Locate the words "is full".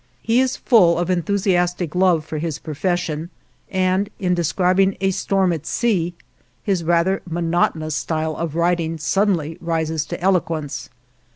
0.41-0.97